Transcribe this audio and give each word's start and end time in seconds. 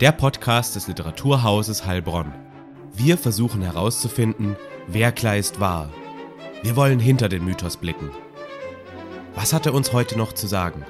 Der 0.00 0.12
Podcast 0.12 0.76
des 0.76 0.88
Literaturhauses 0.88 1.86
Heilbronn. 1.86 2.30
Wir 2.92 3.16
versuchen 3.16 3.62
herauszufinden, 3.62 4.54
wer 4.86 5.10
Kleist 5.10 5.58
war. 5.58 5.90
Wir 6.62 6.76
wollen 6.76 7.00
hinter 7.00 7.30
den 7.30 7.46
Mythos 7.46 7.78
blicken. 7.78 8.10
Was 9.34 9.54
hat 9.54 9.64
er 9.64 9.72
uns 9.72 9.94
heute 9.94 10.18
noch 10.18 10.34
zu 10.34 10.48
sagen? 10.48 10.84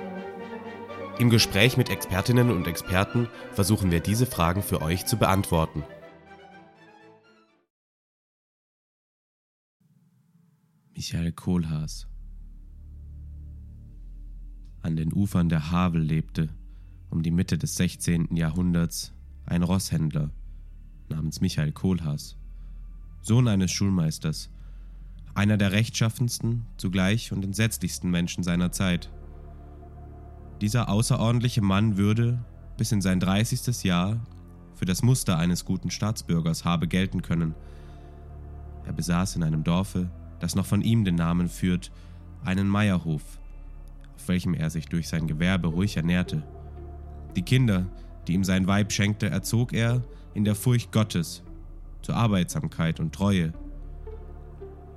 Im 1.21 1.31
Gespräch 1.31 1.77
mit 1.77 1.89
Expertinnen 1.89 2.51
und 2.51 2.67
Experten 2.67 3.29
versuchen 3.53 3.93
wir 3.93 4.01
diese 4.01 4.27
Fragen 4.27 4.61
für 4.61 4.83
euch 4.83 5.07
zu 5.07 5.17
beantworten. 5.17 5.85
Michael 10.97 11.31
Kohlhaas 11.31 12.09
An 14.83 14.97
den 14.97 15.13
Ufern 15.13 15.49
der 15.49 15.71
Havel 15.71 16.03
lebte 16.03 16.49
um 17.17 17.23
die 17.23 17.31
Mitte 17.31 17.57
des 17.57 17.77
16. 17.77 18.37
Jahrhunderts 18.37 19.15
ein 19.47 19.63
Rosshändler 19.63 20.29
namens 21.09 21.41
Michael 21.41 21.73
Kohlhaas, 21.73 22.37
Sohn 23.23 23.49
eines 23.49 23.71
Schulmeisters, 23.73 24.51
einer 25.33 25.57
der 25.57 25.73
rechtschaffensten, 25.73 26.67
zugleich 26.77 27.33
und 27.33 27.43
entsetzlichsten 27.43 28.11
Menschen 28.11 28.45
seiner 28.45 28.71
Zeit. 28.71 29.11
Dieser 30.61 30.91
außerordentliche 30.91 31.63
Mann 31.63 31.97
würde, 31.97 32.45
bis 32.77 32.93
in 32.93 33.01
sein 33.01 33.19
30. 33.19 33.85
Jahr, 33.85 34.21
für 34.75 34.85
das 34.85 35.03
Muster 35.03 35.39
eines 35.39 35.65
guten 35.65 35.91
Staatsbürgers 35.91 36.67
habe 36.67 36.87
gelten 36.87 37.23
können. 37.23 37.55
Er 38.85 38.93
besaß 38.93 39.37
in 39.37 39.43
einem 39.43 39.65
Dorfe, 39.65 40.11
das 40.39 40.55
noch 40.55 40.67
von 40.67 40.83
ihm 40.83 41.07
den 41.07 41.15
Namen 41.15 41.49
führt, 41.49 41.91
einen 42.45 42.69
Meierhof, 42.69 43.23
auf 44.17 44.29
welchem 44.29 44.53
er 44.53 44.69
sich 44.69 44.85
durch 44.85 45.09
sein 45.09 45.27
Gewerbe 45.27 45.69
ruhig 45.69 45.97
ernährte. 45.97 46.43
Die 47.37 47.43
Kinder, 47.43 47.87
die 48.27 48.33
ihm 48.33 48.45
sein 48.45 48.67
Weib 48.67 48.93
schenkte, 48.93 49.29
erzog 49.29 49.73
er 49.73 50.03
in 50.35 50.45
der 50.45 50.55
Furcht 50.55 50.91
Gottes, 50.91 51.43
zur 52.03 52.17
Arbeitsamkeit 52.17 52.99
und 52.99 53.15
Treue. 53.15 53.53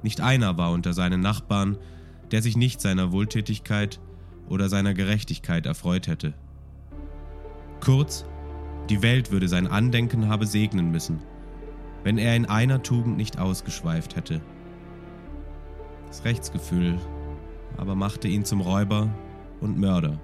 Nicht 0.03 0.21
einer 0.21 0.57
war 0.57 0.71
unter 0.71 0.93
seinen 0.93 1.19
Nachbarn, 1.19 1.77
der 2.31 2.41
sich 2.41 2.55
nicht 2.55 2.79
seiner 2.79 3.11
Wohltätigkeit 3.11 3.99
oder 4.47 4.69
seiner 4.69 4.93
Gerechtigkeit 4.93 5.65
erfreut 5.65 6.07
hätte. 6.07 6.33
Kurz, 7.81 8.25
die 8.89 9.01
Welt 9.01 9.31
würde 9.31 9.47
sein 9.47 9.67
Andenken 9.67 10.29
habe 10.29 10.45
segnen 10.45 10.91
müssen, 10.91 11.19
wenn 12.03 12.17
er 12.17 12.35
in 12.35 12.45
einer 12.45 12.81
Tugend 12.81 13.17
nicht 13.17 13.37
ausgeschweift 13.37 14.15
hätte. 14.15 14.41
Das 16.07 16.23
Rechtsgefühl 16.25 16.97
aber 17.77 17.95
machte 17.95 18.27
ihn 18.27 18.45
zum 18.45 18.61
Räuber 18.61 19.09
und 19.61 19.77
Mörder. 19.77 20.19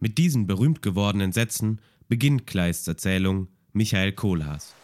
Mit 0.00 0.16
diesen 0.16 0.46
berühmt 0.46 0.80
gewordenen 0.80 1.32
Sätzen 1.32 1.80
beginnt 2.08 2.46
Kleists 2.46 2.86
Erzählung 2.86 3.48
Michael 3.72 4.12
Kohlhaas. 4.12 4.76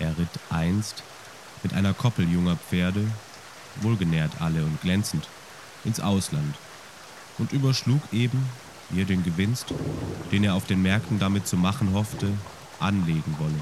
Er 0.00 0.18
ritt 0.18 0.28
einst 0.48 1.04
mit 1.62 1.72
einer 1.72 1.94
Koppel 1.94 2.28
junger 2.28 2.56
Pferde, 2.56 3.06
wohlgenährt 3.82 4.40
alle 4.40 4.64
und 4.64 4.80
glänzend, 4.80 5.28
ins 5.84 6.00
Ausland 6.00 6.56
und 7.38 7.52
überschlug 7.52 8.02
eben, 8.12 8.44
wie 8.88 9.02
er 9.02 9.06
den 9.06 9.22
Gewinst, 9.22 9.72
den 10.32 10.42
er 10.42 10.56
auf 10.56 10.66
den 10.66 10.82
Märkten 10.82 11.20
damit 11.20 11.46
zu 11.46 11.56
machen 11.56 11.92
hoffte, 11.92 12.32
anlegen 12.80 13.36
wolle. 13.38 13.60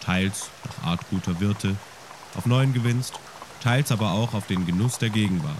Teils 0.00 0.50
nach 0.64 0.84
Art 0.84 1.08
guter 1.10 1.38
Wirte, 1.38 1.76
auf 2.36 2.46
neuen 2.46 2.72
Gewinst, 2.72 3.18
teils 3.62 3.92
aber 3.92 4.12
auch 4.12 4.34
auf 4.34 4.46
den 4.46 4.66
Genuss 4.66 4.98
der 4.98 5.10
Gegenwart. 5.10 5.56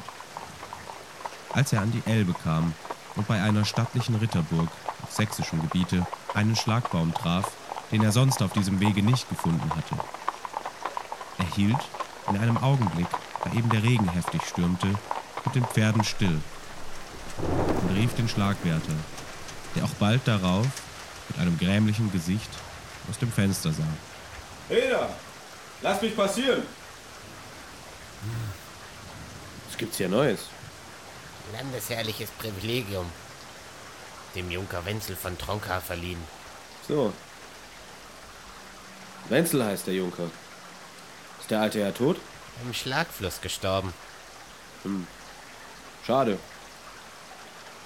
Als 1.53 1.73
er 1.73 1.83
an 1.83 1.93
die 1.93 2.03
Elbe 2.11 2.35
kam 2.45 2.75
und 3.17 3.27
bei 3.27 3.41
einer 3.43 3.65
stattlichen 3.65 4.15
Ritterburg 4.17 4.69
auf 5.03 5.13
sächsischem 5.13 5.61
Gebiete 5.63 6.07
einen 6.35 6.57
Schlagbaum 6.57 7.13
traf, 7.15 7.51
den 7.91 8.03
er 8.03 8.13
sonst 8.13 8.43
auf 8.43 8.53
diesem 8.53 8.81
Wege 8.81 9.03
nicht 9.03 9.29
gefunden 9.29 9.71
hatte. 9.71 9.97
Er 11.39 11.55
hielt 11.55 11.79
in 12.29 12.37
einem 12.37 12.59
Augenblick, 12.59 13.09
da 13.45 13.53
eben 13.53 13.71
der 13.71 13.83
Regen 13.83 14.09
heftig 14.09 14.43
stürmte, 14.45 14.89
mit 15.45 15.55
den 15.55 15.65
Pferden 15.65 16.05
still 16.05 16.41
und 17.39 17.97
rief 17.97 18.15
den 18.15 18.29
Schlagwärter, 18.29 18.95
der 19.75 19.85
auch 19.85 19.95
bald 19.99 20.27
darauf 20.27 20.67
mit 21.29 21.39
einem 21.39 21.59
grämlichen 21.59 22.11
Gesicht 22.13 22.51
aus 23.09 23.19
dem 23.19 23.31
Fenster 23.33 23.73
sah. 23.73 23.83
Peter, 24.69 25.09
lass 25.83 26.03
mich 26.03 26.17
passieren. 26.17 26.63
Was 29.67 29.77
gibt's 29.77 29.97
hier 29.97 30.09
Neues? 30.09 30.41
Landesherrliches 31.53 32.31
Privilegium. 32.31 33.07
Dem 34.35 34.51
Junker 34.51 34.85
Wenzel 34.85 35.17
von 35.17 35.39
Tronka 35.39 35.81
verliehen. 35.81 36.23
So. 36.87 37.13
Wenzel 39.29 39.65
heißt 39.65 39.87
der 39.87 39.95
Junker. 39.95 40.31
Ist 41.41 41.51
der 41.51 41.61
alte 41.61 41.81
Herr 41.81 41.95
tot? 41.95 42.19
Im 42.65 42.75
Schlagfluss 42.75 43.41
gestorben. 43.41 43.93
Schade. 46.07 46.39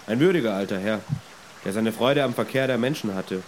Ein 0.07 0.21
würdiger 0.21 0.55
alter 0.55 0.79
Herr, 0.79 1.01
der 1.65 1.73
seine 1.73 1.93
Freude 1.93 2.25
am 2.25 2.35
Verkehr 2.35 2.67
der 2.67 2.79
Menschen 2.79 3.15
hatte. 3.15 3.43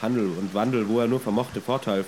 Handel 0.00 0.26
und 0.26 0.54
Wandel, 0.54 0.88
wo 0.88 1.00
er 1.00 1.06
nur 1.06 1.20
vermochte, 1.20 1.60
forthalf. 1.60 2.06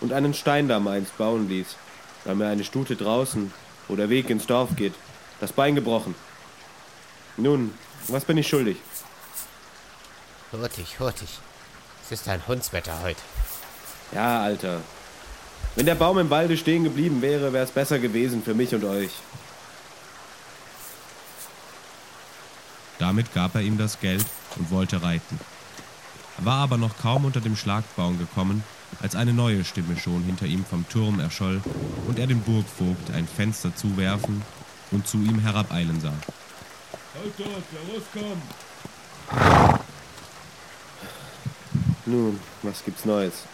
Und 0.00 0.12
einen 0.12 0.34
Steindamm 0.34 0.88
einst 0.88 1.16
bauen 1.18 1.48
ließ, 1.48 1.76
weil 2.24 2.34
mir 2.34 2.48
eine 2.48 2.64
Stute 2.64 2.96
draußen, 2.96 3.52
wo 3.88 3.96
der 3.96 4.08
Weg 4.08 4.30
ins 4.30 4.46
Dorf 4.46 4.76
geht, 4.76 4.94
das 5.40 5.52
Bein 5.52 5.74
gebrochen. 5.74 6.14
Nun, 7.36 7.74
was 8.08 8.24
bin 8.24 8.38
ich 8.38 8.48
schuldig? 8.48 8.76
Hurtig, 10.52 10.98
hurtig. 10.98 11.28
Es 12.04 12.12
ist 12.12 12.28
ein 12.28 12.46
Hundswetter 12.46 13.02
heute. 13.02 13.20
Ja, 14.12 14.42
Alter. 14.42 14.80
Wenn 15.76 15.86
der 15.86 15.94
Baum 15.94 16.18
im 16.18 16.30
Walde 16.30 16.56
stehen 16.56 16.82
geblieben 16.84 17.22
wäre, 17.22 17.52
wäre 17.52 17.64
es 17.64 17.70
besser 17.70 17.98
gewesen 17.98 18.42
für 18.42 18.54
mich 18.54 18.74
und 18.74 18.84
euch. 18.84 19.10
Damit 22.98 23.32
gab 23.32 23.54
er 23.54 23.62
ihm 23.62 23.78
das 23.78 24.00
Geld 24.00 24.26
und 24.56 24.70
wollte 24.70 25.02
reiten. 25.02 25.38
Er 26.38 26.44
war 26.44 26.62
aber 26.62 26.76
noch 26.76 26.98
kaum 26.98 27.24
unter 27.24 27.40
dem 27.40 27.56
Schlagbaum 27.56 28.18
gekommen, 28.18 28.64
als 29.00 29.14
eine 29.14 29.32
neue 29.32 29.64
Stimme 29.64 29.96
schon 29.96 30.22
hinter 30.24 30.46
ihm 30.46 30.64
vom 30.64 30.88
Turm 30.88 31.20
erscholl 31.20 31.60
und 32.06 32.18
er 32.18 32.26
dem 32.26 32.40
Burgvogt 32.40 33.10
ein 33.12 33.26
Fenster 33.26 33.74
zuwerfen 33.74 34.42
und 34.90 35.06
zu 35.06 35.18
ihm 35.18 35.38
herabeilen 35.38 36.00
sah. 36.00 36.12
Halt 37.14 37.34
dort, 37.38 37.64
der 37.72 37.80
rauskommt. 37.94 38.42
Nun, 42.06 42.40
was 42.62 42.84
gibt's 42.84 43.04
Neues? 43.04 43.44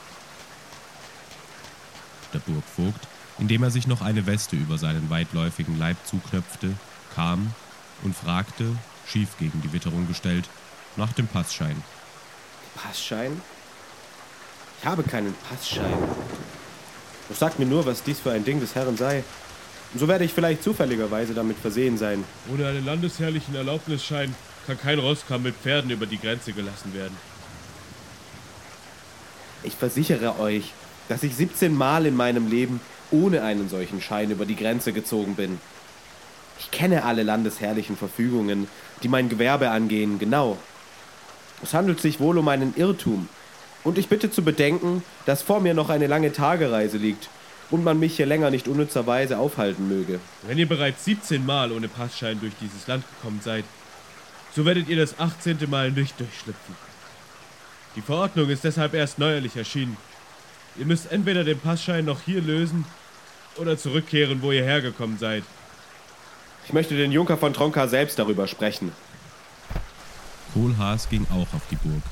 Der 2.33 2.39
Burgvogt, 2.41 3.07
indem 3.39 3.63
er 3.63 3.71
sich 3.71 3.87
noch 3.87 4.01
eine 4.01 4.27
Weste 4.27 4.57
über 4.57 4.79
seinen 4.79 5.11
weitläufigen 5.11 5.79
Leib 5.79 5.97
zuknöpfte, 6.07 6.73
kam 7.15 7.53
und 8.03 8.17
fragte, 8.17 8.77
schief 9.07 9.37
gegen 9.39 9.61
die 9.63 9.73
Witterung 9.73 10.09
gestellt, 10.09 10.49
nach 10.97 11.13
dem 11.13 11.27
Passschein. 11.27 11.83
Passschein? 12.75 13.41
Ich 14.81 14.87
habe 14.87 15.03
keinen 15.03 15.35
Passschein. 15.49 15.99
Doch 17.29 17.37
sagt 17.37 17.59
mir 17.59 17.67
nur, 17.67 17.87
was 17.87 18.03
dies 18.03 18.21
für 18.21 18.33
ein 18.33 18.45
Ding 18.45 18.61
des 18.61 18.75
Herrn 18.75 18.97
sei. 18.97 19.25
Und 19.93 20.01
so 20.01 20.09
werde 20.09 20.25
ich 20.25 20.33
vielleicht 20.33 20.63
zufälligerweise 20.63 21.35
damit 21.35 21.59
versehen 21.59 21.99
sein. 21.99 22.25
Ohne 22.53 22.69
einen 22.69 22.85
landesherrlichen 22.85 23.55
Erlaubnisschein 23.55 24.35
kann 24.67 24.79
kein 24.79 24.99
Rosskamm 24.99 25.43
mit 25.43 25.55
Pferden 25.57 25.91
über 25.91 26.07
die 26.07 26.19
Grenze 26.19 26.53
gelassen 26.53 26.93
werden. 26.95 27.17
Ich 29.63 29.75
versichere 29.75 30.39
euch, 30.39 30.73
dass 31.09 31.23
ich 31.23 31.35
17 31.35 31.75
Mal 31.75 32.07
in 32.07 32.17
meinem 32.17 32.49
Leben 32.49 32.81
ohne 33.11 33.43
einen 33.43 33.69
solchen 33.69 34.01
Schein 34.01 34.31
über 34.31 34.45
die 34.45 34.57
Grenze 34.57 34.93
gezogen 34.93 35.35
bin. 35.35 35.61
Ich 36.59 36.71
kenne 36.71 37.05
alle 37.05 37.23
landesherrlichen 37.23 37.97
Verfügungen, 37.97 38.69
die 39.03 39.09
mein 39.09 39.29
Gewerbe 39.29 39.71
angehen, 39.71 40.19
genau. 40.19 40.57
Es 41.63 41.75
handelt 41.75 42.01
sich 42.01 42.21
wohl 42.21 42.39
um 42.39 42.49
einen 42.49 42.75
Irrtum. 42.77 43.29
Und 43.87 43.99
ich 43.99 44.09
bitte 44.09 44.33
zu 44.33 44.43
bedenken, 44.43 45.05
dass 45.27 45.43
vor 45.43 45.61
mir 45.61 45.73
noch 45.73 45.91
eine 45.91 46.09
lange 46.09 46.33
Tagereise 46.33 46.97
liegt 46.97 47.29
und 47.71 47.85
man 47.85 48.01
mich 48.01 48.17
hier 48.17 48.27
länger 48.27 48.51
nicht 48.51 48.67
unnützerweise 48.67 49.39
aufhalten 49.39 49.87
möge. 49.87 50.19
Wenn 50.43 50.59
ihr 50.59 50.67
bereits 50.67 51.05
17 51.05 51.47
Mal 51.47 51.71
ohne 51.71 51.87
Passschein 51.87 52.41
durch 52.41 52.55
dieses 52.61 52.89
Land 52.89 53.05
gekommen 53.09 53.41
seid, 53.45 53.65
so 54.57 54.65
werdet 54.65 54.89
ihr 54.89 54.97
das 54.97 55.21
18. 55.21 55.71
Mal 55.71 55.93
nicht 55.93 56.19
durchschlüpfen. 56.19 56.75
Die 57.95 58.03
Verordnung 58.03 58.51
ist 58.51 58.65
deshalb 58.65 58.93
erst 58.93 59.21
neuerlich 59.21 59.55
erschienen. 59.55 59.97
Ihr 60.77 60.87
müsst 60.87 61.13
entweder 61.13 61.45
den 61.45 61.61
Passschein 61.61 62.07
noch 62.07 62.23
hier 62.23 62.43
lösen 62.43 62.87
oder 63.57 63.79
zurückkehren, 63.79 64.43
wo 64.43 64.51
ihr 64.51 64.65
hergekommen 64.65 65.17
seid. 65.17 65.45
Ich 66.65 66.73
möchte 66.73 66.97
den 66.97 67.13
Junker 67.13 67.37
von 67.37 67.55
Tronka 67.55 67.87
selbst 67.87 68.19
darüber 68.19 68.49
sprechen. 68.49 68.91
Kohlhaas 70.55 71.09
ging 71.09 71.25
auch 71.31 71.55
auf 71.55 71.63
die 71.71 71.77
Burg. 71.77 72.03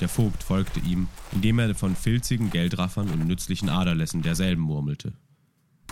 Der 0.00 0.08
Vogt 0.08 0.42
folgte 0.42 0.80
ihm, 0.80 1.08
indem 1.32 1.58
er 1.58 1.74
von 1.74 1.94
filzigen 1.94 2.50
Geldraffern 2.50 3.08
und 3.10 3.26
nützlichen 3.26 3.68
Aderlässen 3.68 4.22
derselben 4.22 4.62
murmelte. 4.62 5.12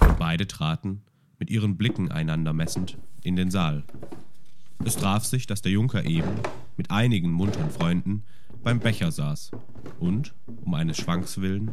Und 0.00 0.18
beide 0.18 0.46
traten, 0.46 1.02
mit 1.38 1.50
ihren 1.50 1.76
Blicken 1.76 2.10
einander 2.10 2.52
messend, 2.52 2.98
in 3.22 3.36
den 3.36 3.50
Saal. 3.50 3.84
Es 4.84 4.96
traf 4.96 5.24
sich, 5.24 5.46
dass 5.46 5.62
der 5.62 5.72
Junker 5.72 6.04
eben, 6.04 6.30
mit 6.76 6.90
einigen 6.90 7.30
munteren 7.30 7.70
Freunden, 7.70 8.24
beim 8.62 8.80
Becher 8.80 9.12
saß 9.12 9.52
und, 10.00 10.34
um 10.64 10.74
eines 10.74 10.96
Schwanks 10.96 11.40
willen, 11.40 11.72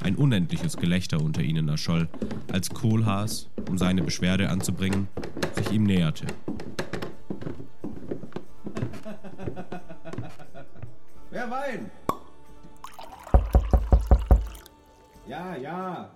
ein 0.00 0.16
unendliches 0.16 0.76
Gelächter 0.76 1.20
unter 1.22 1.42
ihnen 1.42 1.68
erscholl, 1.68 2.08
als 2.50 2.70
Kohlhaas, 2.70 3.48
um 3.68 3.78
seine 3.78 4.02
Beschwerde 4.02 4.48
anzubringen, 4.48 5.08
sich 5.56 5.70
ihm 5.70 5.84
näherte. 5.84 6.26
Wer 11.62 11.74
Wein? 11.74 11.90
Ja, 15.28 15.56
ja. 15.56 16.10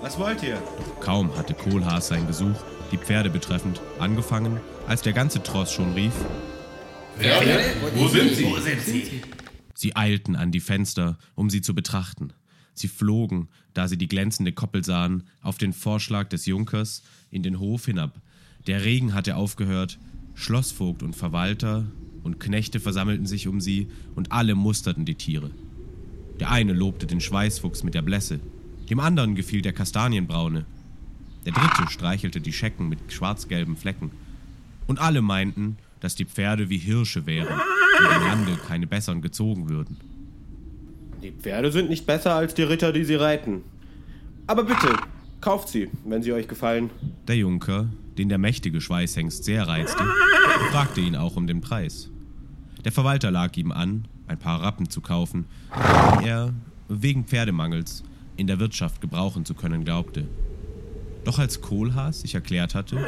Was 0.00 0.18
wollt 0.18 0.42
ihr? 0.42 0.62
Kaum 1.00 1.34
hatte 1.36 1.54
Kohlhaas 1.54 2.08
sein 2.08 2.26
Gesuch, 2.26 2.56
die 2.92 2.98
Pferde 2.98 3.30
betreffend, 3.30 3.80
angefangen, 3.98 4.60
als 4.86 5.02
der 5.02 5.12
ganze 5.12 5.42
Tross 5.42 5.72
schon 5.72 5.94
rief, 5.94 6.12
Wo 7.94 8.08
sind 8.08 8.34
sie? 8.34 8.44
Wo 8.44 8.58
sind 8.58 8.80
sie? 8.80 9.22
Sie 9.74 9.96
eilten 9.96 10.36
an 10.36 10.50
die 10.50 10.60
Fenster, 10.60 11.16
um 11.34 11.48
sie 11.48 11.62
zu 11.62 11.74
betrachten. 11.74 12.32
Sie 12.74 12.88
flogen, 12.88 13.48
da 13.72 13.86
sie 13.88 13.96
die 13.96 14.08
glänzende 14.08 14.52
Koppel 14.52 14.84
sahen, 14.84 15.24
auf 15.40 15.58
den 15.58 15.72
Vorschlag 15.72 16.28
des 16.28 16.46
Junkers 16.46 17.02
in 17.30 17.42
den 17.42 17.60
Hof 17.60 17.86
hinab. 17.86 18.20
Der 18.66 18.84
Regen 18.84 19.14
hatte 19.14 19.36
aufgehört, 19.36 19.98
Schlossvogt 20.34 21.02
und 21.02 21.14
Verwalter 21.14 21.84
und 22.22 22.40
Knechte 22.40 22.80
versammelten 22.80 23.26
sich 23.26 23.48
um 23.48 23.60
sie 23.60 23.88
und 24.14 24.32
alle 24.32 24.54
musterten 24.54 25.04
die 25.04 25.14
Tiere. 25.14 25.50
Der 26.40 26.50
eine 26.50 26.72
lobte 26.72 27.06
den 27.06 27.20
Schweißfuchs 27.20 27.82
mit 27.84 27.94
der 27.94 28.02
Blässe, 28.02 28.40
dem 28.90 29.00
anderen 29.00 29.34
gefiel 29.34 29.62
der 29.62 29.72
Kastanienbraune, 29.72 30.66
der 31.44 31.52
dritte 31.52 31.90
streichelte 31.90 32.40
die 32.40 32.52
Schecken 32.52 32.88
mit 32.88 33.12
schwarz-gelben 33.12 33.76
Flecken. 33.76 34.10
Und 34.86 34.98
alle 34.98 35.22
meinten, 35.22 35.76
dass 36.00 36.14
die 36.14 36.24
Pferde 36.24 36.70
wie 36.70 36.78
Hirsche 36.78 37.26
wären 37.26 37.54
und 37.54 38.16
im 38.16 38.22
Lande 38.22 38.58
keine 38.66 38.86
besseren 38.86 39.22
gezogen 39.22 39.68
würden. 39.68 39.96
Die 41.22 41.32
Pferde 41.32 41.72
sind 41.72 41.88
nicht 41.88 42.06
besser 42.06 42.34
als 42.34 42.54
die 42.54 42.62
Ritter, 42.62 42.92
die 42.92 43.04
sie 43.04 43.14
reiten. 43.14 43.62
Aber 44.46 44.64
bitte, 44.64 44.96
kauft 45.40 45.68
sie, 45.68 45.90
wenn 46.04 46.22
sie 46.22 46.32
euch 46.32 46.48
gefallen. 46.48 46.90
Der 47.28 47.36
Junker, 47.36 47.88
den 48.18 48.28
der 48.28 48.38
mächtige 48.38 48.80
Schweißhengst 48.80 49.44
sehr 49.44 49.66
reizte, 49.66 50.04
fragte 50.70 51.00
ihn 51.00 51.16
auch 51.16 51.36
um 51.36 51.46
den 51.46 51.60
Preis. 51.60 52.10
Der 52.84 52.92
Verwalter 52.92 53.30
lag 53.30 53.56
ihm 53.56 53.72
an, 53.72 54.06
ein 54.26 54.38
paar 54.38 54.62
Rappen 54.62 54.88
zu 54.88 55.00
kaufen, 55.00 55.46
die 56.20 56.26
er, 56.26 56.52
wegen 56.88 57.24
Pferdemangels, 57.24 58.04
in 58.36 58.46
der 58.46 58.58
Wirtschaft 58.58 59.00
gebrauchen 59.00 59.44
zu 59.44 59.54
können 59.54 59.84
glaubte. 59.84 60.26
Doch 61.24 61.38
als 61.38 61.60
Kohlhaas 61.60 62.20
sich 62.20 62.34
erklärt 62.34 62.74
hatte, 62.74 62.98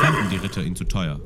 fanden 0.00 0.30
die 0.30 0.36
Ritter 0.36 0.64
ihn 0.64 0.76
zu 0.76 0.84
teuer. 0.84 1.20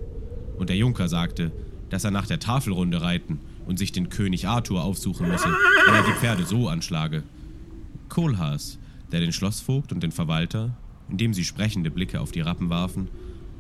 Und 0.59 0.69
der 0.69 0.77
Junker 0.77 1.09
sagte, 1.09 1.53
dass 1.91 2.05
er 2.05 2.11
nach 2.11 2.27
der 2.27 2.41
Tafelrunde 2.41 3.03
reiten 3.03 3.41
und 3.67 3.79
sich 3.79 3.93
den 3.93 4.09
König 4.09 4.49
Arthur 4.49 4.83
aufsuchen 4.83 5.29
müsse, 5.29 5.49
wenn 5.87 5.95
er 5.95 6.03
die 6.03 6.13
Pferde 6.13 6.45
so 6.45 6.69
anschlage. 6.69 7.23
Kohlhaas, 8.09 8.79
der 9.13 9.21
den 9.21 9.33
Schlossvogt 9.33 9.93
und 9.93 10.03
den 10.03 10.13
Verwalter, 10.13 10.77
indem 11.09 11.35
sie 11.35 11.45
sprechende 11.45 11.91
Blicke 11.91 12.21
auf 12.21 12.33
die 12.33 12.41
Rappen 12.41 12.71
warfen, 12.71 13.09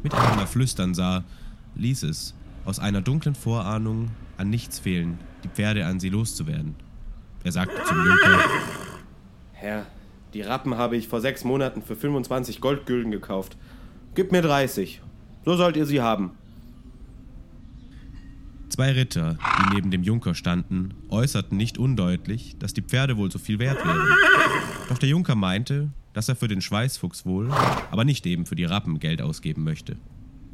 miteinander 0.02 0.46
flüstern 0.46 0.94
sah, 0.94 1.24
ließ 1.76 2.04
es, 2.04 2.34
aus 2.64 2.78
einer 2.78 3.02
dunklen 3.02 3.34
Vorahnung, 3.34 4.10
an 4.36 4.50
nichts 4.50 4.78
fehlen, 4.78 5.18
die 5.44 5.48
Pferde 5.48 5.86
an 5.86 6.00
sie 6.00 6.08
loszuwerden. 6.08 6.74
Er 7.44 7.52
sagte 7.52 7.82
zum 7.84 7.98
Junker, 7.98 8.40
Herr, 9.52 9.86
die 10.32 10.42
Rappen 10.42 10.76
habe 10.76 10.96
ich 10.96 11.08
vor 11.08 11.20
sechs 11.20 11.44
Monaten 11.44 11.82
für 11.82 11.94
25 11.94 12.60
Goldgülden 12.60 13.10
gekauft. 13.10 13.56
Gib 14.14 14.32
mir 14.32 14.42
30. 14.42 15.00
So 15.44 15.56
sollt 15.56 15.76
ihr 15.76 15.86
sie 15.86 16.00
haben. 16.00 16.32
Zwei 18.68 18.90
Ritter, 18.92 19.38
die 19.60 19.74
neben 19.74 19.90
dem 19.90 20.02
Junker 20.02 20.34
standen, 20.34 20.94
äußerten 21.08 21.56
nicht 21.56 21.78
undeutlich, 21.78 22.56
dass 22.58 22.74
die 22.74 22.82
Pferde 22.82 23.16
wohl 23.16 23.30
so 23.30 23.38
viel 23.38 23.60
wert 23.60 23.84
wären. 23.84 24.08
Doch 24.88 24.98
der 24.98 25.08
Junker 25.08 25.36
meinte, 25.36 25.90
dass 26.14 26.28
er 26.28 26.36
für 26.36 26.48
den 26.48 26.62
Schweißfuchs 26.62 27.26
wohl, 27.26 27.50
aber 27.90 28.04
nicht 28.04 28.24
eben 28.24 28.46
für 28.46 28.56
die 28.56 28.64
Rappen 28.64 28.98
Geld 28.98 29.20
ausgeben 29.20 29.64
möchte, 29.64 29.96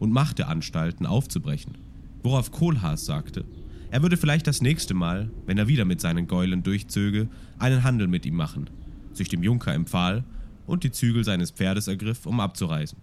und 0.01 0.11
machte 0.11 0.49
Anstalten 0.49 1.07
aufzubrechen. 1.07 1.79
Worauf 2.23 2.51
Kohlhaas 2.51 3.05
sagte, 3.05 3.45
er 3.91 4.03
würde 4.03 4.17
vielleicht 4.17 4.47
das 4.47 4.63
nächste 4.63 4.95
Mal, 4.95 5.31
wenn 5.47 5.59
er 5.59 5.69
wieder 5.69 5.85
mit 5.85 6.01
seinen 6.01 6.27
Gäulen 6.27 6.63
durchzöge, 6.63 7.29
einen 7.59 7.85
Handel 7.85 8.09
mit 8.09 8.25
ihm 8.25 8.37
machen, 8.37 8.71
sich 9.13 9.29
dem 9.29 9.43
Junker 9.43 9.75
empfahl 9.75 10.25
und 10.67 10.85
die 10.85 10.93
Zügel 10.93 11.25
seines 11.25 11.51
Pferdes 11.51 11.89
ergriff, 11.89 12.27
um 12.27 12.41
abzureisen. 12.41 12.99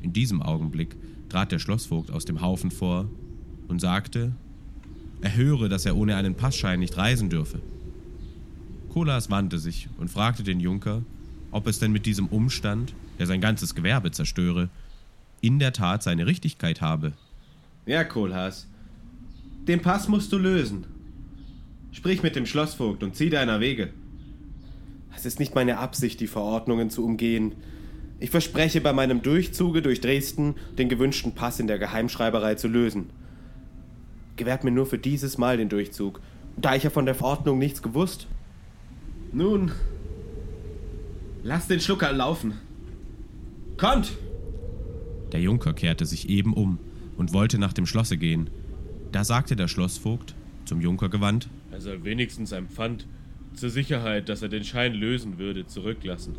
In 0.00 0.12
diesem 0.12 0.42
Augenblick 0.42 0.96
trat 1.28 1.52
der 1.52 1.58
Schlossvogt 1.58 2.10
aus 2.10 2.24
dem 2.24 2.40
Haufen 2.40 2.70
vor 2.70 3.08
und 3.68 3.80
sagte, 3.80 4.32
er 5.22 5.34
höre, 5.36 5.68
dass 5.68 5.86
er 5.86 5.96
ohne 5.96 6.16
einen 6.16 6.34
Passschein 6.34 6.80
nicht 6.80 6.96
reisen 6.98 7.30
dürfe. 7.30 7.60
Kolas 8.90 9.30
wandte 9.30 9.58
sich 9.58 9.88
und 9.96 10.10
fragte 10.10 10.42
den 10.42 10.60
Junker, 10.60 11.02
ob 11.54 11.68
es 11.68 11.78
denn 11.78 11.92
mit 11.92 12.04
diesem 12.04 12.26
Umstand, 12.26 12.92
der 13.20 13.26
sein 13.26 13.40
ganzes 13.40 13.76
Gewerbe 13.76 14.10
zerstöre, 14.10 14.70
in 15.40 15.60
der 15.60 15.72
Tat 15.72 16.02
seine 16.02 16.26
Richtigkeit 16.26 16.80
habe. 16.80 17.12
Ja, 17.86 18.02
Kohlhaas. 18.02 18.66
Den 19.68 19.80
Pass 19.80 20.08
musst 20.08 20.32
du 20.32 20.38
lösen. 20.38 20.84
Sprich 21.92 22.24
mit 22.24 22.34
dem 22.34 22.44
Schlossvogt 22.44 23.04
und 23.04 23.14
zieh 23.14 23.30
deiner 23.30 23.60
Wege. 23.60 23.90
Es 25.14 25.26
ist 25.26 25.38
nicht 25.38 25.54
meine 25.54 25.78
Absicht, 25.78 26.18
die 26.18 26.26
Verordnungen 26.26 26.90
zu 26.90 27.04
umgehen. 27.04 27.52
Ich 28.18 28.30
verspreche 28.30 28.80
bei 28.80 28.92
meinem 28.92 29.22
Durchzuge 29.22 29.80
durch 29.80 30.00
Dresden 30.00 30.56
den 30.76 30.88
gewünschten 30.88 31.36
Pass 31.36 31.60
in 31.60 31.68
der 31.68 31.78
Geheimschreiberei 31.78 32.56
zu 32.56 32.66
lösen. 32.66 33.10
Gewährt 34.34 34.64
mir 34.64 34.72
nur 34.72 34.86
für 34.86 34.98
dieses 34.98 35.38
Mal 35.38 35.56
den 35.56 35.68
Durchzug, 35.68 36.20
da 36.56 36.74
ich 36.74 36.82
ja 36.82 36.90
von 36.90 37.06
der 37.06 37.14
Verordnung 37.14 37.60
nichts 37.60 37.80
gewusst. 37.80 38.26
Nun, 39.32 39.70
lasst 41.44 41.70
den 41.70 41.78
Schlucker 41.78 42.12
laufen. 42.12 42.54
Kommt! 43.76 44.16
Der 45.32 45.40
Junker 45.40 45.74
kehrte 45.74 46.06
sich 46.06 46.28
eben 46.28 46.54
um 46.54 46.78
und 47.16 47.32
wollte 47.32 47.58
nach 47.58 47.72
dem 47.72 47.86
Schlosse 47.86 48.16
gehen. 48.16 48.50
Da 49.12 49.24
sagte 49.24 49.54
der 49.54 49.68
Schlossvogt, 49.68 50.34
zum 50.64 50.80
Junker 50.80 51.08
gewandt, 51.08 51.48
Er 51.70 51.80
soll 51.80 52.02
wenigstens 52.02 52.52
ein 52.52 52.68
Pfand 52.68 53.06
zur 53.52 53.70
Sicherheit, 53.70 54.28
dass 54.28 54.42
er 54.42 54.48
den 54.48 54.64
Schein 54.64 54.94
lösen 54.94 55.38
würde, 55.38 55.66
zurücklassen. 55.66 56.34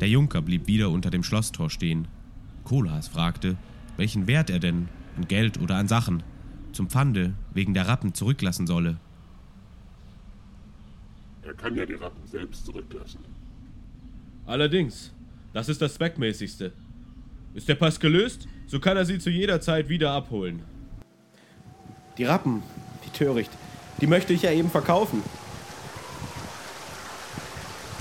Der 0.00 0.08
Junker 0.08 0.42
blieb 0.42 0.66
wieder 0.66 0.90
unter 0.90 1.10
dem 1.10 1.22
Schlosstor 1.22 1.70
stehen. 1.70 2.08
Kohlhaas 2.64 3.08
fragte, 3.08 3.56
welchen 3.96 4.26
Wert 4.26 4.50
er 4.50 4.58
denn, 4.58 4.88
an 5.16 5.28
Geld 5.28 5.60
oder 5.60 5.76
an 5.76 5.86
Sachen, 5.88 6.22
zum 6.72 6.88
Pfande 6.88 7.34
wegen 7.52 7.74
der 7.74 7.86
Rappen 7.86 8.14
zurücklassen 8.14 8.66
solle. 8.66 8.96
Er 11.42 11.54
kann 11.54 11.76
ja 11.76 11.84
die 11.84 11.94
Rappen 11.94 12.26
selbst 12.26 12.64
zurücklassen. 12.64 13.20
Allerdings, 14.46 15.10
das 15.54 15.68
ist 15.68 15.80
das 15.80 15.94
Zweckmäßigste. 15.94 16.72
Ist 17.54 17.68
der 17.68 17.76
Pass 17.76 17.98
gelöst, 17.98 18.46
so 18.66 18.78
kann 18.78 18.96
er 18.96 19.06
sie 19.06 19.18
zu 19.18 19.30
jeder 19.30 19.60
Zeit 19.60 19.88
wieder 19.88 20.12
abholen. 20.12 20.62
Die 22.18 22.24
Rappen, 22.24 22.62
die 23.06 23.10
Töricht, 23.10 23.50
die 24.00 24.06
möchte 24.06 24.34
ich 24.34 24.42
ja 24.42 24.52
eben 24.52 24.70
verkaufen. 24.70 25.22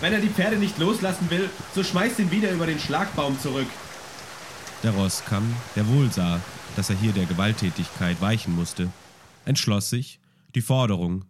Wenn 0.01 0.11
er 0.11 0.19
die 0.19 0.29
Pferde 0.29 0.57
nicht 0.57 0.77
loslassen 0.79 1.29
will, 1.29 1.49
so 1.73 1.81
schmeißt 1.81 2.19
ihn 2.19 2.29
wieder 2.29 2.51
über 2.51 2.65
den 2.65 2.79
Schlagbaum 2.79 3.39
zurück. 3.39 3.67
Der 4.83 4.91
Rosskamm, 4.91 5.55
der 5.77 5.87
wohl 5.87 6.11
sah, 6.11 6.41
dass 6.75 6.89
er 6.89 6.97
hier 6.97 7.13
der 7.13 7.25
Gewalttätigkeit 7.25 8.19
weichen 8.19 8.53
musste, 8.53 8.89
entschloss 9.45 9.89
sich, 9.89 10.19
die 10.55 10.61
Forderung, 10.61 11.23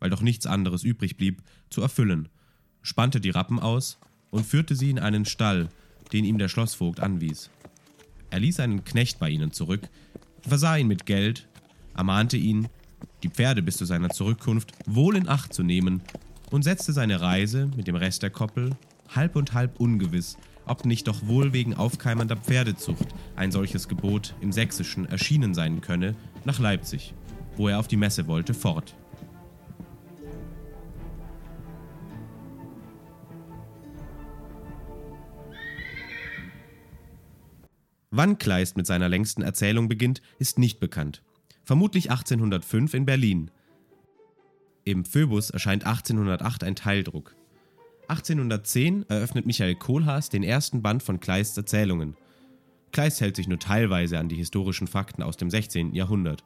weil 0.00 0.10
doch 0.10 0.20
nichts 0.20 0.46
anderes 0.46 0.82
übrig 0.82 1.16
blieb, 1.16 1.42
zu 1.70 1.80
erfüllen, 1.80 2.28
spannte 2.82 3.20
die 3.20 3.30
Rappen 3.30 3.60
aus 3.60 3.98
und 4.30 4.46
führte 4.46 4.74
sie 4.74 4.90
in 4.90 4.98
einen 4.98 5.24
Stall, 5.24 5.68
den 6.12 6.24
ihm 6.24 6.38
der 6.38 6.48
Schlossvogt 6.48 7.00
anwies. 7.00 7.50
Er 8.30 8.40
ließ 8.40 8.60
einen 8.60 8.84
Knecht 8.84 9.18
bei 9.18 9.30
ihnen 9.30 9.52
zurück, 9.52 9.88
versah 10.42 10.76
ihn 10.76 10.88
mit 10.88 11.06
Geld, 11.06 11.48
ermahnte 11.96 12.36
ihn, 12.36 12.68
die 13.22 13.28
Pferde 13.28 13.62
bis 13.62 13.76
zu 13.76 13.84
seiner 13.84 14.10
Zurückkunft 14.10 14.72
wohl 14.86 15.16
in 15.16 15.28
Acht 15.28 15.52
zu 15.52 15.62
nehmen 15.62 16.02
und 16.50 16.62
setzte 16.62 16.92
seine 16.92 17.20
Reise 17.20 17.70
mit 17.76 17.86
dem 17.86 17.96
Rest 17.96 18.22
der 18.22 18.30
Koppel 18.30 18.70
halb 19.14 19.36
und 19.36 19.54
halb 19.54 19.80
ungewiss, 19.80 20.36
ob 20.66 20.84
nicht 20.84 21.08
doch 21.08 21.26
wohl 21.26 21.52
wegen 21.52 21.74
aufkeimender 21.74 22.36
Pferdezucht 22.36 23.08
ein 23.36 23.50
solches 23.50 23.88
Gebot 23.88 24.34
im 24.40 24.52
Sächsischen 24.52 25.06
erschienen 25.06 25.54
sein 25.54 25.80
könne, 25.80 26.14
nach 26.44 26.58
Leipzig, 26.58 27.14
wo 27.56 27.68
er 27.68 27.78
auf 27.78 27.88
die 27.88 27.96
Messe 27.96 28.26
wollte, 28.26 28.54
fort. 28.54 28.94
Wann 38.18 38.36
Kleist 38.36 38.76
mit 38.76 38.84
seiner 38.84 39.08
längsten 39.08 39.42
Erzählung 39.42 39.86
beginnt, 39.86 40.22
ist 40.40 40.58
nicht 40.58 40.80
bekannt. 40.80 41.22
Vermutlich 41.62 42.10
1805 42.10 42.92
in 42.94 43.06
Berlin. 43.06 43.52
Im 44.82 45.04
Phoebus 45.04 45.50
erscheint 45.50 45.86
1808 45.86 46.64
ein 46.64 46.74
Teildruck. 46.74 47.36
1810 48.08 49.08
eröffnet 49.08 49.46
Michael 49.46 49.76
Kohlhaas 49.76 50.30
den 50.30 50.42
ersten 50.42 50.82
Band 50.82 51.04
von 51.04 51.20
Kleists 51.20 51.56
Erzählungen. 51.56 52.16
Kleist 52.90 53.20
hält 53.20 53.36
sich 53.36 53.46
nur 53.46 53.60
teilweise 53.60 54.18
an 54.18 54.28
die 54.28 54.34
historischen 54.34 54.88
Fakten 54.88 55.22
aus 55.22 55.36
dem 55.36 55.48
16. 55.48 55.94
Jahrhundert. 55.94 56.42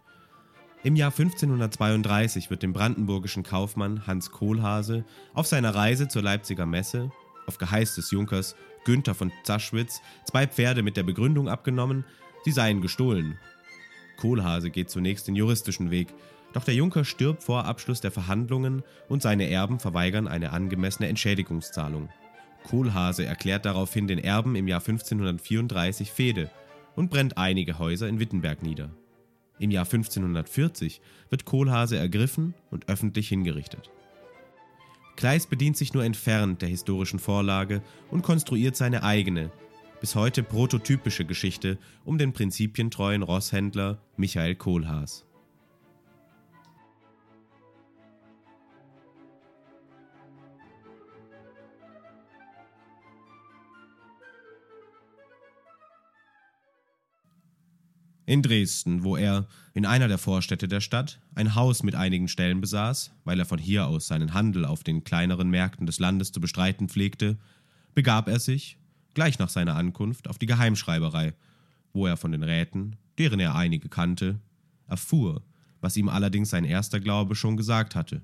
Im 0.82 0.94
Jahr 0.94 1.12
1532 1.12 2.50
wird 2.50 2.62
dem 2.62 2.74
brandenburgischen 2.74 3.44
Kaufmann 3.44 4.06
Hans 4.06 4.30
Kohlhase 4.30 5.06
auf 5.32 5.46
seiner 5.46 5.74
Reise 5.74 6.06
zur 6.06 6.20
Leipziger 6.20 6.66
Messe, 6.66 7.10
auf 7.46 7.56
Geheiß 7.56 7.94
des 7.94 8.10
Junkers 8.10 8.56
Günther 8.84 9.14
von 9.14 9.32
Zaschwitz, 9.44 10.02
zwei 10.24 10.46
Pferde 10.46 10.82
mit 10.82 10.96
der 10.96 11.02
Begründung 11.02 11.48
abgenommen, 11.48 12.04
sie 12.44 12.52
seien 12.52 12.80
gestohlen. 12.80 13.38
Kohlhase 14.16 14.70
geht 14.70 14.90
zunächst 14.90 15.28
den 15.28 15.36
juristischen 15.36 15.90
Weg, 15.90 16.08
doch 16.52 16.64
der 16.64 16.74
Junker 16.74 17.04
stirbt 17.04 17.42
vor 17.42 17.64
Abschluss 17.64 18.00
der 18.00 18.10
Verhandlungen 18.10 18.82
und 19.08 19.22
seine 19.22 19.48
Erben 19.48 19.78
verweigern 19.80 20.28
eine 20.28 20.50
angemessene 20.50 21.08
Entschädigungszahlung. 21.08 22.08
Kohlhase 22.64 23.24
erklärt 23.24 23.64
daraufhin 23.64 24.06
den 24.06 24.18
Erben 24.18 24.54
im 24.54 24.68
Jahr 24.68 24.80
1534 24.80 26.10
Fehde 26.10 26.50
und 26.94 27.10
brennt 27.10 27.38
einige 27.38 27.78
Häuser 27.78 28.08
in 28.08 28.20
Wittenberg 28.20 28.62
nieder. 28.62 28.90
Im 29.58 29.70
Jahr 29.70 29.84
1540 29.84 31.00
wird 31.30 31.44
Kohlhase 31.44 31.96
ergriffen 31.96 32.54
und 32.70 32.88
öffentlich 32.88 33.28
hingerichtet. 33.28 33.90
Kleist 35.16 35.50
bedient 35.50 35.76
sich 35.76 35.94
nur 35.94 36.04
entfernt 36.04 36.62
der 36.62 36.68
historischen 36.68 37.18
Vorlage 37.18 37.82
und 38.10 38.22
konstruiert 38.22 38.76
seine 38.76 39.02
eigene, 39.02 39.50
bis 40.00 40.14
heute 40.14 40.42
prototypische 40.42 41.24
Geschichte 41.24 41.78
um 42.04 42.18
den 42.18 42.32
prinzipientreuen 42.32 43.22
Rosshändler 43.22 43.98
Michael 44.16 44.56
Kohlhaas. 44.56 45.24
In 58.32 58.40
Dresden, 58.40 59.04
wo 59.04 59.18
er, 59.18 59.46
in 59.74 59.84
einer 59.84 60.08
der 60.08 60.16
Vorstädte 60.16 60.66
der 60.66 60.80
Stadt, 60.80 61.20
ein 61.34 61.54
Haus 61.54 61.82
mit 61.82 61.94
einigen 61.94 62.28
Stellen 62.28 62.62
besaß, 62.62 63.12
weil 63.24 63.38
er 63.38 63.44
von 63.44 63.58
hier 63.58 63.86
aus 63.86 64.06
seinen 64.06 64.32
Handel 64.32 64.64
auf 64.64 64.82
den 64.82 65.04
kleineren 65.04 65.50
Märkten 65.50 65.84
des 65.84 65.98
Landes 65.98 66.32
zu 66.32 66.40
bestreiten 66.40 66.88
pflegte, 66.88 67.36
begab 67.94 68.28
er 68.28 68.40
sich, 68.40 68.78
gleich 69.12 69.38
nach 69.38 69.50
seiner 69.50 69.76
Ankunft, 69.76 70.28
auf 70.28 70.38
die 70.38 70.46
Geheimschreiberei, 70.46 71.34
wo 71.92 72.06
er 72.06 72.16
von 72.16 72.32
den 72.32 72.42
Räten, 72.42 72.96
deren 73.18 73.38
er 73.38 73.54
einige 73.54 73.90
kannte, 73.90 74.40
erfuhr, 74.86 75.42
was 75.82 75.98
ihm 75.98 76.08
allerdings 76.08 76.48
sein 76.48 76.64
erster 76.64 77.00
Glaube 77.00 77.34
schon 77.34 77.58
gesagt 77.58 77.94
hatte, 77.94 78.22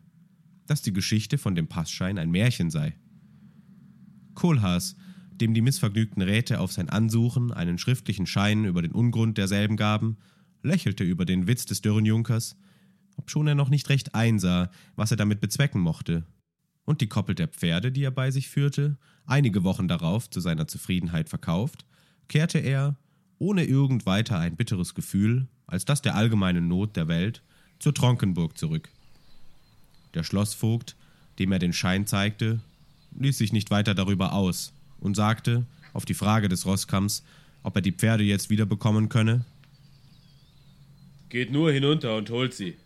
dass 0.66 0.80
die 0.80 0.94
Geschichte 0.94 1.36
von 1.36 1.54
dem 1.54 1.68
Passschein 1.68 2.16
ein 2.16 2.30
Märchen 2.30 2.70
sei. 2.70 2.94
Kohlhaas 4.32 4.96
dem 5.40 5.54
die 5.54 5.60
missvergnügten 5.60 6.22
Räte 6.22 6.60
auf 6.60 6.72
sein 6.72 6.88
Ansuchen 6.88 7.52
einen 7.52 7.78
schriftlichen 7.78 8.26
Schein 8.26 8.64
über 8.64 8.82
den 8.82 8.92
Ungrund 8.92 9.38
derselben 9.38 9.76
gaben, 9.76 10.18
lächelte 10.62 11.04
über 11.04 11.24
den 11.24 11.46
Witz 11.46 11.66
des 11.66 11.80
dürren 11.80 12.04
Junkers, 12.04 12.56
obschon 13.16 13.46
er 13.46 13.54
noch 13.54 13.70
nicht 13.70 13.88
recht 13.88 14.14
einsah, 14.14 14.70
was 14.96 15.10
er 15.10 15.16
damit 15.16 15.40
bezwecken 15.40 15.80
mochte, 15.80 16.24
und 16.84 17.00
die 17.00 17.08
Koppel 17.08 17.34
der 17.34 17.48
Pferde, 17.48 17.92
die 17.92 18.02
er 18.02 18.10
bei 18.10 18.30
sich 18.30 18.48
führte, 18.48 18.96
einige 19.26 19.64
Wochen 19.64 19.88
darauf 19.88 20.30
zu 20.30 20.40
seiner 20.40 20.66
Zufriedenheit 20.68 21.28
verkauft, 21.28 21.84
kehrte 22.28 22.58
er, 22.58 22.96
ohne 23.38 23.64
irgend 23.64 24.06
weiter 24.06 24.38
ein 24.38 24.56
bitteres 24.56 24.94
Gefühl 24.94 25.48
als 25.68 25.84
das 25.84 26.02
der 26.02 26.16
allgemeinen 26.16 26.66
Not 26.66 26.96
der 26.96 27.08
Welt, 27.08 27.42
zur 27.78 27.94
Tronkenburg 27.94 28.56
zurück. 28.58 28.88
Der 30.14 30.24
Schlossvogt, 30.24 30.96
dem 31.38 31.52
er 31.52 31.58
den 31.58 31.74
Schein 31.74 32.06
zeigte, 32.06 32.60
ließ 33.16 33.38
sich 33.38 33.52
nicht 33.52 33.70
weiter 33.70 33.94
darüber 33.94 34.32
aus, 34.32 34.72
und 35.00 35.14
sagte, 35.14 35.64
auf 35.92 36.04
die 36.04 36.14
Frage 36.14 36.48
des 36.48 36.66
Rosskamms, 36.66 37.24
ob 37.62 37.76
er 37.76 37.82
die 37.82 37.92
Pferde 37.92 38.24
jetzt 38.24 38.50
wiederbekommen 38.50 39.08
könne, 39.08 39.44
Geht 41.28 41.52
nur 41.52 41.70
hinunter 41.70 42.16
und 42.16 42.30
holt 42.30 42.54
sie. 42.54 42.78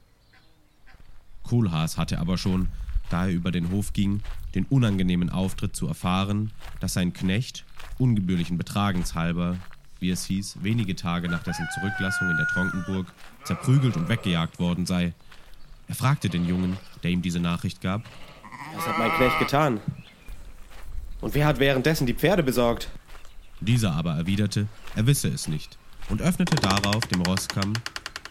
Kohlhaas 1.45 1.97
hatte 1.97 2.19
aber 2.19 2.37
schon, 2.37 2.69
da 3.09 3.27
er 3.27 3.33
über 3.33 3.53
den 3.53 3.71
Hof 3.71 3.93
ging, 3.93 4.21
den 4.57 4.65
unangenehmen 4.65 5.31
Auftritt 5.31 5.77
zu 5.77 5.87
erfahren, 5.87 6.51
dass 6.81 6.95
sein 6.95 7.13
Knecht, 7.13 7.65
ungebührlichen 7.99 8.59
Betragens 8.59 9.15
halber, 9.15 9.59
wie 10.01 10.11
es 10.11 10.25
hieß, 10.25 10.59
wenige 10.63 10.97
Tage 10.97 11.29
nach 11.29 11.45
dessen 11.45 11.69
Zurücklassung 11.73 12.31
in 12.31 12.37
der 12.37 12.49
Tronkenburg 12.49 13.07
zerprügelt 13.45 13.97
und 13.97 14.09
weggejagt 14.09 14.59
worden 14.59 14.87
sei. 14.87 15.15
Er 15.87 15.95
fragte 15.95 16.29
den 16.29 16.45
Jungen, 16.45 16.77
der 17.05 17.13
ihm 17.13 17.23
diese 17.23 17.41
Nachricht 17.41 17.81
gab, 17.81 18.03
Was 18.75 18.87
hat 18.89 18.99
mein 18.99 19.13
Knecht 19.13 19.39
getan? 19.39 19.81
Und 21.23 21.35
wer 21.35 21.47
hat 21.47 21.61
währenddessen 21.61 22.07
die 22.07 22.15
Pferde 22.15 22.43
besorgt? 22.43 22.91
Dieser 23.61 23.93
aber 23.93 24.15
erwiderte, 24.15 24.67
er 24.97 25.07
wisse 25.07 25.29
es 25.29 25.49
nicht 25.49 25.79
und 26.09 26.21
öffnete 26.21 26.57
darauf 26.57 27.07
dem 27.07 27.23
Rosskamm, 27.23 27.73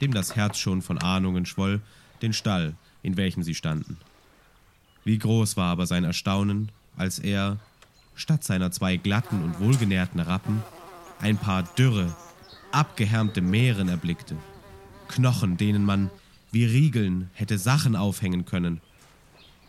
dem 0.02 0.14
das 0.14 0.36
Herz 0.36 0.58
schon 0.60 0.82
von 0.82 0.98
Ahnungen 0.98 1.46
schwoll, 1.46 1.80
den 2.22 2.34
Stall, 2.34 2.76
in 3.02 3.16
welchem 3.16 3.44
sie 3.44 3.56
standen. 3.56 3.98
Wie 5.06 5.18
groß 5.18 5.56
war 5.56 5.72
aber 5.72 5.88
sein 5.88 6.04
Erstaunen, 6.04 6.70
als 6.98 7.18
er, 7.18 7.58
statt 8.14 8.44
seiner 8.44 8.72
zwei 8.72 8.98
glatten 8.98 9.42
und 9.42 9.60
wohlgenährten 9.62 10.20
Rappen, 10.20 10.62
ein 11.22 11.38
paar 11.38 11.64
dürre, 11.64 12.14
abgehärmte 12.74 13.42
Mähren 13.42 13.88
erblickte. 13.88 14.36
Knochen, 15.08 15.56
denen 15.56 15.86
man, 15.86 16.12
wie 16.52 16.66
Riegeln, 16.66 17.30
hätte 17.34 17.58
Sachen 17.58 17.96
aufhängen 17.96 18.46
können. 18.46 18.82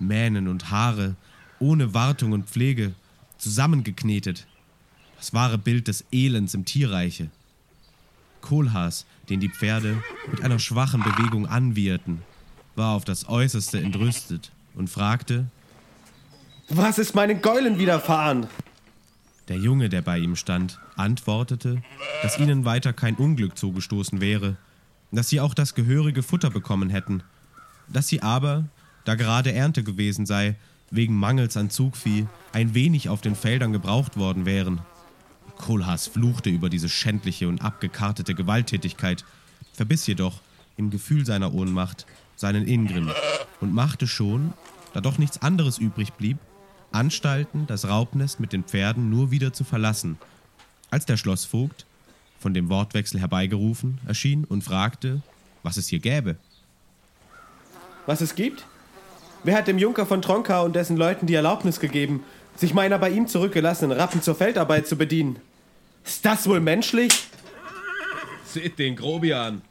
Mähnen 0.00 0.48
und 0.48 0.70
Haare, 0.70 1.14
ohne 1.60 1.94
Wartung 1.94 2.32
und 2.32 2.48
Pflege, 2.48 2.94
zusammengeknetet. 3.42 4.46
Das 5.18 5.34
wahre 5.34 5.58
Bild 5.58 5.88
des 5.88 6.04
Elends 6.12 6.54
im 6.54 6.64
Tierreiche. 6.64 7.30
Kohlhaas, 8.40 9.04
den 9.28 9.40
die 9.40 9.48
Pferde 9.48 10.02
mit 10.30 10.42
einer 10.42 10.58
schwachen 10.58 11.02
Bewegung 11.02 11.46
anwieherten, 11.46 12.22
war 12.74 12.94
auf 12.94 13.04
das 13.04 13.28
Äußerste 13.28 13.78
entrüstet 13.80 14.52
und 14.74 14.88
fragte, 14.88 15.46
Was 16.68 16.98
ist 16.98 17.14
meinen 17.14 17.42
Gäulen 17.42 17.78
widerfahren? 17.78 18.46
Der 19.48 19.58
Junge, 19.58 19.88
der 19.88 20.02
bei 20.02 20.18
ihm 20.18 20.36
stand, 20.36 20.78
antwortete, 20.96 21.82
dass 22.22 22.38
ihnen 22.38 22.64
weiter 22.64 22.92
kein 22.92 23.16
Unglück 23.16 23.58
zugestoßen 23.58 24.20
wäre, 24.20 24.56
dass 25.10 25.28
sie 25.28 25.40
auch 25.40 25.54
das 25.54 25.74
gehörige 25.74 26.22
Futter 26.22 26.50
bekommen 26.50 26.90
hätten, 26.90 27.22
dass 27.88 28.08
sie 28.08 28.22
aber, 28.22 28.64
da 29.04 29.16
gerade 29.16 29.52
Ernte 29.52 29.82
gewesen 29.82 30.26
sei, 30.26 30.56
wegen 30.92 31.16
Mangels 31.16 31.56
an 31.56 31.70
Zugvieh 31.70 32.26
ein 32.52 32.74
wenig 32.74 33.08
auf 33.08 33.20
den 33.20 33.34
Feldern 33.34 33.72
gebraucht 33.72 34.16
worden 34.16 34.46
wären. 34.46 34.82
Kohlhaas 35.56 36.06
fluchte 36.06 36.50
über 36.50 36.68
diese 36.68 36.88
schändliche 36.88 37.48
und 37.48 37.62
abgekartete 37.62 38.34
Gewalttätigkeit, 38.34 39.24
verbiss 39.72 40.06
jedoch, 40.06 40.40
im 40.76 40.90
Gefühl 40.90 41.26
seiner 41.26 41.54
Ohnmacht, 41.54 42.06
seinen 42.36 42.66
Ingrimm 42.66 43.10
und 43.60 43.72
machte 43.72 44.06
schon, 44.06 44.52
da 44.92 45.00
doch 45.00 45.18
nichts 45.18 45.40
anderes 45.40 45.78
übrig 45.78 46.12
blieb, 46.12 46.38
Anstalten, 46.92 47.66
das 47.66 47.88
Raubnest 47.88 48.38
mit 48.38 48.52
den 48.52 48.64
Pferden 48.64 49.08
nur 49.08 49.30
wieder 49.30 49.52
zu 49.52 49.64
verlassen, 49.64 50.18
als 50.90 51.06
der 51.06 51.16
Schlossvogt, 51.16 51.86
von 52.38 52.52
dem 52.52 52.68
Wortwechsel 52.68 53.18
herbeigerufen, 53.18 53.98
erschien 54.06 54.44
und 54.44 54.62
fragte, 54.62 55.22
was 55.62 55.78
es 55.78 55.88
hier 55.88 56.00
gäbe. 56.00 56.36
Was 58.04 58.20
es 58.20 58.34
gibt? 58.34 58.66
Wer 59.44 59.56
hat 59.56 59.66
dem 59.66 59.78
Junker 59.78 60.06
von 60.06 60.22
Tronka 60.22 60.60
und 60.60 60.76
dessen 60.76 60.96
Leuten 60.96 61.26
die 61.26 61.34
Erlaubnis 61.34 61.80
gegeben, 61.80 62.22
sich 62.54 62.74
meiner 62.74 62.98
bei 62.98 63.10
ihm 63.10 63.26
zurückgelassenen 63.26 63.96
Rappen 63.96 64.22
zur 64.22 64.36
Feldarbeit 64.36 64.86
zu 64.86 64.96
bedienen? 64.96 65.36
Ist 66.04 66.24
das 66.24 66.48
wohl 66.48 66.60
menschlich? 66.60 67.24
Seht 68.44 68.78
den 68.78 68.94
Grobian. 68.94 69.62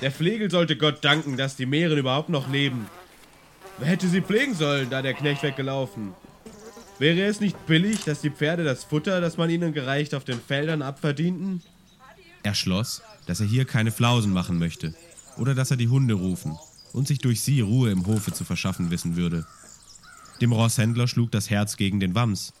Der 0.00 0.10
Flegel 0.10 0.50
sollte 0.50 0.76
Gott 0.76 1.04
danken, 1.04 1.36
dass 1.36 1.56
die 1.56 1.66
Meeren 1.66 1.98
überhaupt 1.98 2.30
noch 2.30 2.50
leben. 2.50 2.86
Wer 3.78 3.88
hätte 3.88 4.08
sie 4.08 4.22
pflegen 4.22 4.54
sollen, 4.54 4.88
da 4.88 5.02
der 5.02 5.14
Knecht 5.14 5.42
weggelaufen? 5.42 6.14
Wäre 6.98 7.24
es 7.24 7.40
nicht 7.40 7.66
billig, 7.66 8.04
dass 8.04 8.22
die 8.22 8.30
Pferde 8.30 8.64
das 8.64 8.84
Futter, 8.84 9.20
das 9.20 9.36
man 9.36 9.50
ihnen 9.50 9.74
gereicht, 9.74 10.14
auf 10.14 10.24
den 10.24 10.40
Feldern 10.40 10.80
abverdienten? 10.80 11.62
Er 12.42 12.54
schloss, 12.54 13.02
dass 13.26 13.40
er 13.40 13.46
hier 13.46 13.66
keine 13.66 13.90
Flausen 13.90 14.32
machen 14.32 14.58
möchte 14.58 14.94
oder 15.36 15.54
dass 15.54 15.70
er 15.70 15.76
die 15.76 15.88
Hunde 15.88 16.14
rufen 16.14 16.56
und 16.94 17.08
sich 17.08 17.18
durch 17.18 17.40
sie 17.40 17.60
Ruhe 17.60 17.90
im 17.90 18.06
Hofe 18.06 18.32
zu 18.32 18.44
verschaffen 18.44 18.90
wissen 18.90 19.16
würde. 19.16 19.44
Dem 20.40 20.52
Rosshändler 20.52 21.08
schlug 21.08 21.32
das 21.32 21.50
Herz 21.50 21.76
gegen 21.76 21.98
den 21.98 22.14
Wams. 22.14 22.54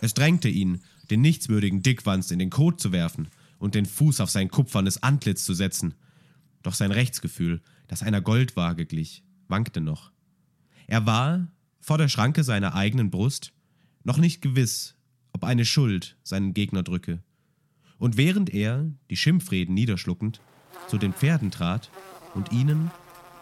Es 0.00 0.14
drängte 0.14 0.48
ihn, 0.48 0.80
den 1.10 1.20
nichtswürdigen 1.22 1.82
Dickwanst 1.82 2.30
in 2.30 2.38
den 2.38 2.50
Kot 2.50 2.80
zu 2.80 2.92
werfen 2.92 3.28
und 3.58 3.74
den 3.74 3.86
Fuß 3.86 4.20
auf 4.20 4.30
sein 4.30 4.48
kupfernes 4.48 5.02
Antlitz 5.02 5.44
zu 5.44 5.54
setzen. 5.54 5.94
Doch 6.62 6.74
sein 6.74 6.92
Rechtsgefühl, 6.92 7.62
das 7.88 8.02
einer 8.02 8.20
Goldwaage 8.20 8.86
glich, 8.86 9.24
wankte 9.48 9.80
noch. 9.80 10.12
Er 10.86 11.04
war, 11.04 11.48
vor 11.80 11.98
der 11.98 12.08
Schranke 12.08 12.44
seiner 12.44 12.76
eigenen 12.76 13.10
Brust, 13.10 13.52
noch 14.04 14.18
nicht 14.18 14.40
gewiss, 14.40 14.94
ob 15.32 15.42
eine 15.42 15.64
Schuld 15.64 16.16
seinen 16.22 16.54
Gegner 16.54 16.84
drücke. 16.84 17.24
Und 17.98 18.16
während 18.16 18.50
er, 18.50 18.88
die 19.10 19.16
Schimpfreden 19.16 19.74
niederschluckend, 19.74 20.40
zu 20.86 20.96
den 20.96 21.12
Pferden 21.12 21.50
trat 21.50 21.90
und 22.34 22.52
ihnen, 22.52 22.92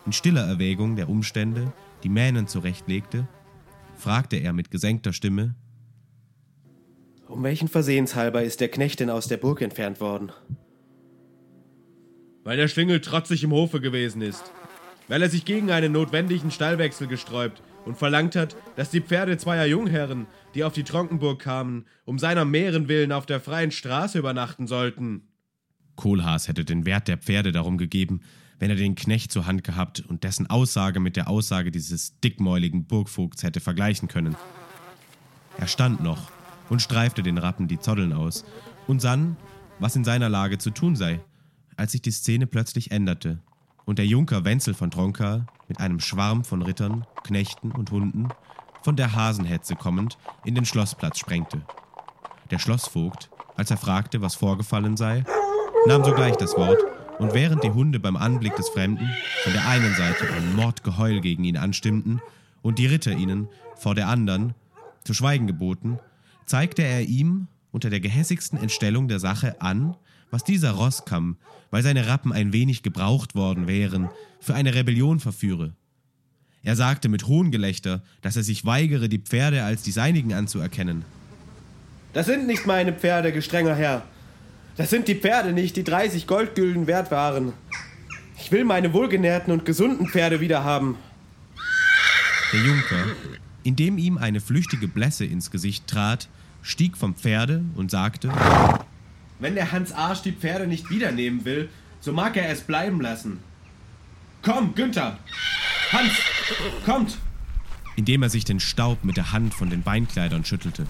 in 0.09 0.13
stiller 0.15 0.47
Erwägung 0.47 0.97
der 0.97 1.11
Umstände, 1.11 1.71
die 2.03 2.09
Mähnen 2.09 2.47
zurechtlegte, 2.47 3.29
fragte 3.95 4.37
er 4.37 4.55
mit 4.55 4.71
gesenkter 4.71 5.13
Stimme 5.13 5.55
Um 7.27 7.43
welchen 7.43 7.69
Versehenshalber 7.69 8.43
ist 8.43 8.63
der 8.63 8.71
Knecht 8.71 9.01
denn 9.01 9.11
aus 9.11 9.29
der 9.29 9.37
Burg 9.37 9.61
entfernt 9.61 10.01
worden? 10.01 10.33
Weil 12.43 12.57
der 12.57 12.69
Schlingel 12.69 13.03
trotzig 13.03 13.45
im 13.45 13.53
Hofe 13.53 13.83
gewesen 13.83 14.23
ist. 14.23 14.51
Weil 15.09 15.21
er 15.21 15.29
sich 15.29 15.45
gegen 15.45 15.71
einen 15.71 15.93
notwendigen 15.93 16.51
Stallwechsel 16.51 17.07
gesträubt 17.07 17.63
und 17.85 17.99
verlangt 17.99 18.35
hat, 18.35 18.57
dass 18.77 18.89
die 18.89 19.03
Pferde 19.03 19.37
zweier 19.37 19.67
Jungherren, 19.67 20.27
die 20.55 20.65
auf 20.65 20.73
die 20.73 20.85
Tronkenburg 20.85 21.39
kamen, 21.39 21.85
um 22.07 22.19
seiner 22.19 22.47
Meeren 22.47 22.89
willen 22.89 23.13
auf 23.13 23.27
der 23.27 23.41
freien 23.41 23.73
Straße 23.73 24.19
übernachten 24.19 24.67
sollten. 24.67 25.29
Kohlhaas 25.97 26.49
hätte 26.49 26.65
den 26.65 26.87
Wert 26.87 27.09
der 27.09 27.19
Pferde 27.19 27.53
darum 27.53 27.77
gegeben, 27.77 28.23
wenn 28.59 28.71
er 28.71 28.77
den 28.77 28.95
Knecht 28.95 29.33
zur 29.33 29.47
Hand 29.47 29.65
gehabt 29.65 30.01
und 30.01 30.25
dessen 30.25 30.49
Aussage 30.49 31.01
mit 31.01 31.17
der 31.17 31.29
Aussage 31.29 31.71
dieses 31.71 32.19
dickmäuligen 32.21 32.85
Burgvogts 32.85 33.43
hätte 33.43 33.61
vergleichen 33.61 34.09
können. 34.09 34.37
Er 35.57 35.67
stand 35.67 36.03
noch 36.03 36.31
und 36.69 36.83
streifte 36.83 37.23
den 37.23 37.39
Rappen 37.39 37.69
die 37.69 37.81
Zoddeln 37.81 38.13
aus 38.13 38.45
und 38.87 39.01
sann, 39.01 39.37
was 39.79 39.97
in 39.97 40.05
seiner 40.05 40.29
Lage 40.29 40.59
zu 40.59 40.71
tun 40.71 40.97
sei, 40.97 41.21
als 41.77 41.93
sich 41.93 42.03
die 42.03 42.11
Szene 42.11 42.47
plötzlich 42.47 42.91
änderte 42.91 43.39
und 43.85 43.99
der 43.99 44.07
Junker 44.07 44.45
Wenzel 44.45 44.75
von 44.75 44.91
Tronka 44.91 45.47
mit 45.69 45.81
einem 45.81 46.01
Schwarm 46.01 46.45
von 46.45 46.63
Rittern, 46.63 47.07
Knechten 47.25 47.71
und 47.71 47.91
Hunden 47.91 48.29
von 48.83 48.97
der 48.97 49.15
Hasenhetze 49.15 49.77
kommend 49.77 50.19
in 50.45 50.55
den 50.55 50.65
Schlossplatz 50.65 51.19
sprengte. 51.19 51.63
Der 52.51 52.59
Schlossvogt, 52.59 53.31
als 53.57 53.71
er 53.71 53.77
fragte, 53.77 54.21
was 54.21 54.35
vorgefallen 54.35 54.97
sei, 54.97 55.25
nahm 55.87 56.05
sogleich 56.05 56.37
das 56.37 56.57
Wort, 56.57 56.79
und 57.19 57.35
während 57.35 57.65
die 57.65 57.71
Hunde 57.71 58.01
beim 58.01 58.17
Anblick 58.17 58.57
des 58.57 58.69
Fremden 58.69 59.09
von 59.43 59.53
der 59.53 59.67
einen 59.69 59.95
Seite 59.95 60.33
ein 60.33 60.55
Mordgeheul 60.55 61.21
gegen 61.21 61.45
ihn 61.45 61.57
anstimmten 61.57 62.21
und 62.63 62.79
die 62.79 62.87
Ritter 62.87 63.13
ihnen 63.13 63.49
vor 63.77 63.95
der 63.95 64.09
anderen 64.09 64.55
zu 65.05 65.15
schweigen 65.15 65.47
geboten, 65.47 65.99
zeigte 66.47 66.83
er 66.83 67.03
ihm 67.03 67.49
unter 67.71 67.91
der 67.91 68.01
gehässigsten 68.01 68.59
Entstellung 68.59 69.09
der 69.09 69.19
Sache 69.19 69.61
an, 69.61 69.97
was 70.31 70.45
dieser 70.45 70.73
Rosskamm, 70.73 71.37
weil 71.71 71.83
seine 71.83 72.07
Rappen 72.07 72.33
ein 72.33 72.53
wenig 72.53 72.83
gebraucht 72.83 73.35
worden 73.35 73.67
wären, 73.67 74.09
für 74.41 74.55
eine 74.55 74.75
Rebellion 74.75 75.21
verführe. 75.21 75.73
Er 76.63 76.77
sagte 76.77 77.09
mit 77.09 77.27
Hohngelächter, 77.27 78.03
dass 78.21 78.37
er 78.37 78.43
sich 78.43 78.65
weigere, 78.65 79.09
die 79.09 79.19
Pferde 79.19 79.65
als 79.65 79.83
die 79.83 79.93
seinigen 79.93 80.35
anzuerkennen. 80.35 81.05
Das 82.13 82.27
sind 82.27 82.47
nicht 82.47 82.67
meine 82.67 82.93
Pferde, 82.93 83.33
gestrenger 83.33 83.75
Herr. 83.75 84.03
Das 84.79 84.91
sind 84.91 85.09
die 85.09 85.17
Pferde 85.17 85.53
nicht, 85.53 85.77
die 85.77 85.83
30 85.83 86.29
Goldgülden 86.29 86.87
wert 86.87 87.11
waren. 87.11 87.53
Ich 88.39 88.53
will 88.53 88.65
meine 88.65 88.93
wohlgenährten 88.93 89.53
und 89.53 89.65
gesunden 89.65 90.07
Pferde 90.09 90.39
wieder 90.39 90.63
haben. 90.63 90.97
Der 92.53 92.61
Junker, 92.61 93.05
indem 93.65 93.99
ihm 93.99 94.17
eine 94.17 94.41
flüchtige 94.41 94.87
Blässe 94.87 95.25
ins 95.25 95.51
Gesicht 95.51 95.89
trat, 95.89 96.29
stieg 96.63 96.97
vom 96.97 97.17
Pferde 97.17 97.65
und 97.75 97.91
sagte, 97.91 98.33
Wenn 99.41 99.57
der 99.57 99.73
Hans 99.73 99.91
Arsch 99.91 100.23
die 100.23 100.33
Pferde 100.33 100.69
nicht 100.69 100.89
wiedernehmen 100.91 101.45
will, 101.45 101.69
so 102.01 102.13
mag 102.13 102.37
er 102.37 102.49
es 102.49 102.61
bleiben 102.61 103.01
lassen. 103.01 103.41
Komm, 104.43 104.77
Günther! 104.77 105.19
Hans, 105.91 106.13
kommt! 106.87 107.19
indem 107.97 108.23
er 108.23 108.31
sich 108.31 108.45
den 108.45 108.61
Staub 108.61 109.03
mit 109.03 109.17
der 109.17 109.33
Hand 109.33 109.55
von 109.55 109.71
den 109.71 109.83
Beinkleidern 109.83 110.45
schüttelte. 110.45 110.87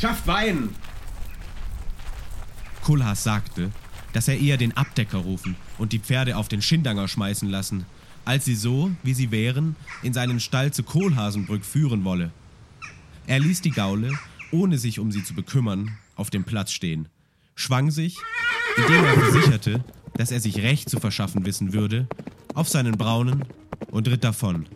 Schafft 0.00 0.26
Wein! 0.26 0.70
Kohlhaas 2.82 3.24
sagte, 3.24 3.70
dass 4.12 4.28
er 4.28 4.38
eher 4.38 4.56
den 4.56 4.76
Abdecker 4.76 5.18
rufen 5.18 5.56
und 5.78 5.92
die 5.92 5.98
Pferde 5.98 6.36
auf 6.36 6.48
den 6.48 6.62
Schindanger 6.62 7.08
schmeißen 7.08 7.48
lassen, 7.48 7.86
als 8.24 8.44
sie 8.44 8.54
so, 8.54 8.90
wie 9.02 9.14
sie 9.14 9.30
wären, 9.30 9.76
in 10.02 10.12
seinen 10.12 10.40
Stall 10.40 10.72
zu 10.72 10.82
Kohlhasenbrück 10.82 11.64
führen 11.64 12.04
wolle. 12.04 12.30
Er 13.26 13.40
ließ 13.40 13.62
die 13.62 13.70
Gaule, 13.70 14.12
ohne 14.50 14.78
sich 14.78 14.98
um 14.98 15.10
sie 15.10 15.24
zu 15.24 15.34
bekümmern, 15.34 15.96
auf 16.16 16.30
dem 16.30 16.44
Platz 16.44 16.72
stehen, 16.72 17.08
schwang 17.54 17.90
sich, 17.90 18.18
indem 18.76 19.04
er 19.04 19.14
versicherte, 19.14 19.84
dass 20.14 20.30
er 20.30 20.40
sich 20.40 20.58
Recht 20.58 20.90
zu 20.90 21.00
verschaffen 21.00 21.46
wissen 21.46 21.72
würde, 21.72 22.06
auf 22.54 22.68
seinen 22.68 22.98
Braunen 22.98 23.44
und 23.90 24.08
ritt 24.08 24.24
davon. 24.24 24.66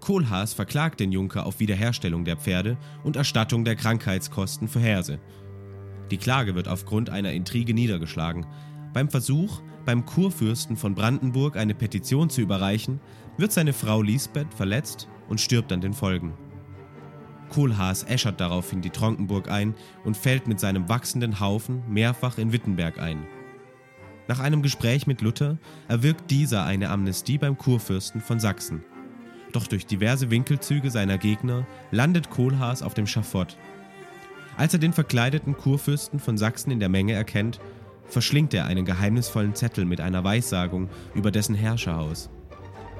Kohlhaas 0.00 0.54
verklagt 0.54 1.00
den 1.00 1.12
Junker 1.12 1.46
auf 1.46 1.60
Wiederherstellung 1.60 2.24
der 2.24 2.36
Pferde 2.36 2.76
und 3.04 3.16
Erstattung 3.16 3.64
der 3.64 3.76
Krankheitskosten 3.76 4.66
für 4.68 4.80
Herse. 4.80 5.20
Die 6.10 6.16
Klage 6.16 6.54
wird 6.54 6.68
aufgrund 6.68 7.10
einer 7.10 7.32
Intrige 7.32 7.74
niedergeschlagen. 7.74 8.46
Beim 8.92 9.08
Versuch, 9.08 9.62
beim 9.84 10.04
Kurfürsten 10.04 10.76
von 10.76 10.94
Brandenburg 10.94 11.56
eine 11.56 11.74
Petition 11.74 12.30
zu 12.30 12.40
überreichen, 12.40 13.00
wird 13.36 13.52
seine 13.52 13.72
Frau 13.72 14.02
Lisbeth 14.02 14.52
verletzt 14.52 15.08
und 15.28 15.40
stirbt 15.40 15.72
an 15.72 15.80
den 15.80 15.94
Folgen. 15.94 16.34
Kohlhaas 17.50 18.04
äschert 18.04 18.40
daraufhin 18.40 18.80
die 18.80 18.90
Tronkenburg 18.90 19.50
ein 19.50 19.74
und 20.04 20.16
fällt 20.16 20.46
mit 20.46 20.60
seinem 20.60 20.88
wachsenden 20.88 21.40
Haufen 21.40 21.82
mehrfach 21.88 22.38
in 22.38 22.52
Wittenberg 22.52 22.98
ein. 22.98 23.26
Nach 24.28 24.38
einem 24.38 24.62
Gespräch 24.62 25.06
mit 25.06 25.22
Luther 25.22 25.58
erwirkt 25.88 26.30
dieser 26.30 26.64
eine 26.64 26.90
Amnestie 26.90 27.38
beim 27.38 27.58
Kurfürsten 27.58 28.20
von 28.20 28.38
Sachsen. 28.38 28.84
Doch 29.52 29.66
durch 29.66 29.86
diverse 29.86 30.30
Winkelzüge 30.30 30.90
seiner 30.90 31.18
Gegner 31.18 31.66
landet 31.90 32.30
Kohlhaas 32.30 32.82
auf 32.82 32.94
dem 32.94 33.06
Schafott. 33.06 33.56
Als 34.56 34.74
er 34.74 34.78
den 34.78 34.92
verkleideten 34.92 35.56
Kurfürsten 35.56 36.20
von 36.20 36.36
Sachsen 36.38 36.70
in 36.70 36.80
der 36.80 36.88
Menge 36.88 37.14
erkennt, 37.14 37.60
verschlingt 38.06 38.54
er 38.54 38.66
einen 38.66 38.84
geheimnisvollen 38.84 39.54
Zettel 39.54 39.84
mit 39.84 40.00
einer 40.00 40.22
Weissagung 40.22 40.88
über 41.14 41.30
dessen 41.30 41.54
Herrscherhaus. 41.54 42.28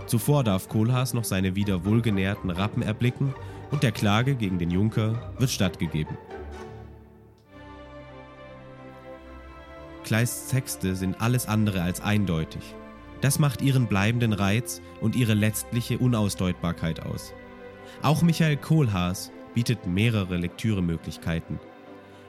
Zuvor 0.06 0.42
darf 0.42 0.68
Kohlhaas 0.68 1.14
noch 1.14 1.24
seine 1.24 1.54
wieder 1.54 1.84
wohlgenährten 1.84 2.50
Rappen 2.50 2.82
erblicken 2.82 3.34
und 3.70 3.82
der 3.82 3.92
Klage 3.92 4.34
gegen 4.34 4.58
den 4.58 4.70
Junker 4.70 5.32
wird 5.38 5.50
stattgegeben. 5.50 6.16
Kleists 10.02 10.50
Texte 10.50 10.96
sind 10.96 11.20
alles 11.20 11.46
andere 11.46 11.82
als 11.82 12.00
eindeutig. 12.00 12.74
Das 13.20 13.38
macht 13.38 13.62
ihren 13.62 13.86
bleibenden 13.86 14.32
Reiz 14.32 14.80
und 15.00 15.16
ihre 15.16 15.34
letztliche 15.34 15.98
Unausdeutbarkeit 15.98 17.04
aus. 17.04 17.34
Auch 18.02 18.22
Michael 18.22 18.56
Kohlhaas 18.56 19.30
bietet 19.54 19.86
mehrere 19.86 20.36
Lektüremöglichkeiten. 20.36 21.58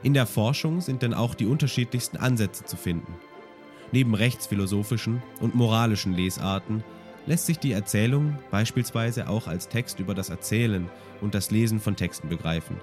In 0.02 0.14
der 0.14 0.26
Forschung 0.26 0.80
sind 0.80 1.02
denn 1.02 1.14
auch 1.14 1.34
die 1.34 1.46
unterschiedlichsten 1.46 2.16
Ansätze 2.16 2.64
zu 2.64 2.76
finden. 2.76 3.14
Neben 3.92 4.14
rechtsphilosophischen 4.14 5.22
und 5.40 5.54
moralischen 5.54 6.14
Lesarten 6.14 6.82
lässt 7.26 7.46
sich 7.46 7.58
die 7.58 7.72
Erzählung 7.72 8.38
beispielsweise 8.50 9.28
auch 9.28 9.46
als 9.46 9.68
Text 9.68 10.00
über 10.00 10.14
das 10.14 10.28
Erzählen 10.28 10.90
und 11.20 11.34
das 11.34 11.50
Lesen 11.50 11.78
von 11.78 11.94
Texten 11.94 12.28
begreifen, 12.28 12.76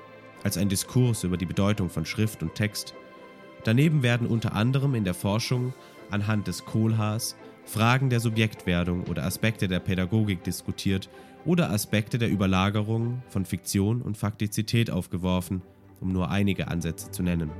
als 0.44 0.58
ein 0.58 0.70
Diskurs 0.70 1.24
über 1.24 1.36
die 1.36 1.46
Bedeutung 1.46 1.90
von 1.90 2.06
Schrift 2.06 2.42
und 2.42 2.56
Text. 2.56 2.94
Daneben 3.66 4.02
werden 4.02 4.28
unter 4.28 4.54
anderem 4.54 4.96
in 4.96 5.04
der 5.04 5.14
Forschung 5.14 5.74
anhand 6.10 6.48
des 6.48 6.66
Kohlhaas 6.66 7.36
Fragen 7.70 8.10
der 8.10 8.20
Subjektwerdung 8.20 9.04
oder 9.04 9.26
Aspekte 9.26 9.68
der 9.68 9.80
Pädagogik 9.80 10.44
diskutiert 10.44 11.08
oder 11.46 11.70
Aspekte 11.70 12.18
der 12.18 12.32
Überlagerung 12.32 13.22
von 13.30 13.46
Fiktion 13.46 14.02
und 14.02 14.18
Faktizität 14.18 14.90
aufgeworfen, 14.90 15.62
um 16.02 16.12
nur 16.12 16.32
einige 16.32 16.68
Ansätze 16.68 17.12
zu 17.12 17.22
nennen. 17.22 17.52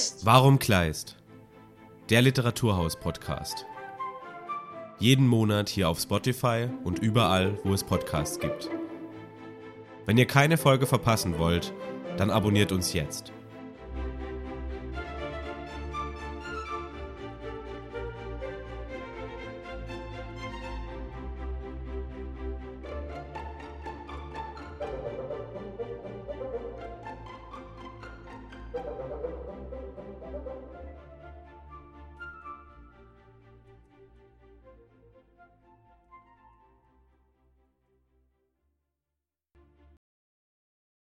Kleist? 0.00 0.24
Warum 0.24 0.58
Kleist? 0.58 1.16
Der 2.08 2.22
Literaturhaus-Podcast. 2.22 3.66
Jeden 4.98 5.26
Monat 5.26 5.68
hier 5.68 5.90
auf 5.90 6.00
Spotify 6.00 6.68
und 6.84 7.00
überall, 7.00 7.58
wo 7.64 7.74
es 7.74 7.84
Podcasts 7.84 8.40
gibt. 8.40 8.70
Wenn 10.06 10.16
ihr 10.16 10.26
keine 10.26 10.56
Folge 10.56 10.86
verpassen 10.86 11.38
wollt, 11.38 11.74
dann 12.16 12.30
abonniert 12.30 12.72
uns 12.72 12.94
jetzt. 12.94 13.30